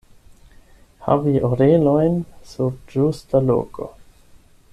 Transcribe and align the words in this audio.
Havi 1.07 1.33
orelojn 1.49 2.17
sur 2.53 2.75
ĝusta 2.95 3.45
loko. 3.53 3.93